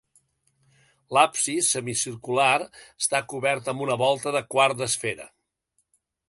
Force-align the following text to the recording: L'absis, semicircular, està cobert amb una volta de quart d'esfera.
L'absis, 1.17 1.67
semicircular, 1.75 2.55
està 3.05 3.21
cobert 3.35 3.69
amb 3.75 3.85
una 3.89 3.99
volta 4.05 4.35
de 4.39 4.43
quart 4.57 4.81
d'esfera. 4.81 5.29